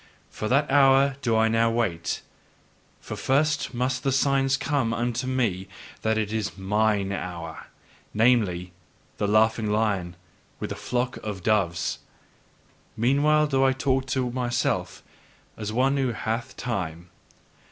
[0.31, 2.23] For that hour do I now wait:
[2.99, 5.67] for first must the signs come unto me
[6.01, 7.67] that it is MINE hour
[8.11, 8.71] namely,
[9.17, 10.15] the laughing lion
[10.59, 11.99] with the flock of doves.
[12.97, 15.03] Meanwhile do I talk to myself
[15.55, 17.11] as one who hath time.